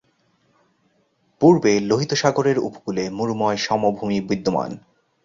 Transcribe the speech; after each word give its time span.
পূর্বে 1.41 1.73
লোহিত 1.79 2.11
সাগরের 2.13 2.57
উপকূলে 2.59 3.03
মরুময় 3.09 3.57
সমভূমি 3.57 4.17
বিদ্যমান। 4.21 4.71